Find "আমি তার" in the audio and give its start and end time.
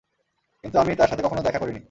0.79-1.09